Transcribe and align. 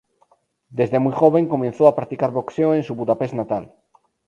Desde 0.77 0.97
muy 0.97 1.13
joven 1.13 1.47
comenzó 1.47 1.87
a 1.87 1.95
practicar 1.95 2.31
boxeo 2.31 2.73
en 2.73 2.81
su 2.81 2.95
Budapest 2.95 3.35
natal. 3.35 3.75